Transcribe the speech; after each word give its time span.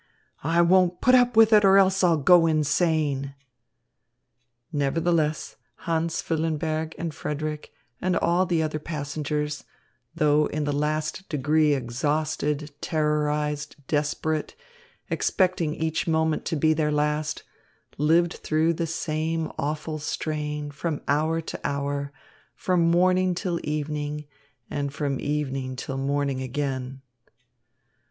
"I 0.43 0.63
won't 0.63 0.99
put 0.99 1.13
up 1.13 1.37
with 1.37 1.53
it, 1.53 1.63
or 1.63 1.77
else 1.77 2.03
I'll 2.03 2.17
go 2.17 2.47
insane." 2.47 3.35
Nevertheless, 4.73 5.57
Hans 5.75 6.23
Füllenberg 6.23 6.95
and 6.97 7.13
Frederick 7.13 7.71
and 8.01 8.17
all 8.17 8.47
the 8.47 8.63
other 8.63 8.79
passengers, 8.79 9.63
though 10.15 10.47
in 10.47 10.63
the 10.63 10.73
last 10.73 11.29
degree 11.29 11.75
exhausted, 11.75 12.71
terrorized, 12.81 13.75
desperate, 13.87 14.55
expecting 15.11 15.75
each 15.75 16.07
moment 16.07 16.45
to 16.45 16.55
be 16.55 16.73
their 16.73 16.91
last, 16.91 17.43
lived 17.99 18.33
through 18.33 18.73
the 18.73 18.87
same 18.87 19.51
awful 19.59 19.99
strain, 19.99 20.71
from 20.71 21.01
hour 21.07 21.41
to 21.41 21.59
hour, 21.63 22.11
from 22.55 22.89
morning 22.89 23.35
till 23.35 23.59
evening, 23.63 24.25
and 24.67 24.95
from 24.95 25.19
evening 25.19 25.75
till 25.75 25.97
morning 25.97 26.41
again. 26.41 27.03